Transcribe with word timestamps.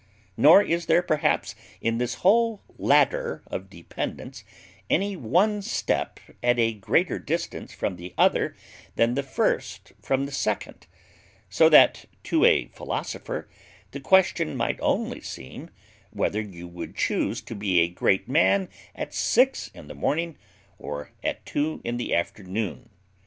Nor 0.35 0.63
is 0.63 0.87
there, 0.87 1.03
perhaps, 1.03 1.53
in 1.79 1.99
this 1.99 2.15
whole 2.25 2.63
ladder 2.79 3.43
of 3.45 3.69
dependance, 3.69 4.43
any 4.89 5.15
one 5.15 5.61
step 5.61 6.19
at 6.41 6.57
a 6.57 6.73
greater 6.73 7.19
distance 7.19 7.71
from 7.71 7.97
the 7.97 8.15
other 8.17 8.55
than 8.95 9.13
the 9.13 9.21
first 9.21 9.93
from 10.01 10.25
the 10.25 10.31
second; 10.31 10.87
so 11.51 11.69
that 11.69 12.05
to 12.23 12.43
a 12.45 12.65
philosopher 12.69 13.47
the 13.91 13.99
question 13.99 14.55
might 14.57 14.79
only 14.81 15.21
seem, 15.21 15.69
whether 16.09 16.41
you 16.41 16.67
would 16.67 16.95
chuse 16.95 17.39
to 17.43 17.53
be 17.53 17.81
a 17.81 17.87
great 17.87 18.27
man 18.27 18.69
at 18.95 19.13
six 19.13 19.67
in 19.67 19.87
the 19.87 19.93
morning, 19.93 20.35
or 20.79 21.11
at 21.23 21.45
two 21.45 21.79
in 21.83 21.97
the 21.97 22.15
afternoon. 22.15 22.89